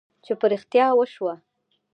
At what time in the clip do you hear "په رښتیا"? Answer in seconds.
0.39-0.87